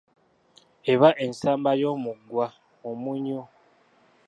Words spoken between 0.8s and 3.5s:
Eba ensamba y'omugwa omunnyu.